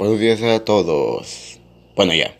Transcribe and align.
Buenos 0.00 0.18
días 0.18 0.42
a 0.42 0.64
todos. 0.64 1.60
Bueno, 1.94 2.14
ya. 2.14 2.34